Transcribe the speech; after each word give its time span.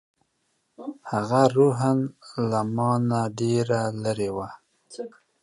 هغه 1.11 1.41
روحاً 1.55 1.91
له 2.49 2.61
ما 2.75 2.91
نه 3.09 3.21
ډېره 3.39 3.81
لرې 4.03 4.29
وه. 4.35 4.49